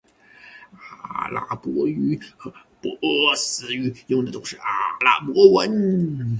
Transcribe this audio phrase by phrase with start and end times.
[1.15, 2.51] 阿拉伯语和
[2.81, 4.65] 波斯语用的都是阿
[5.05, 5.69] 拉伯文。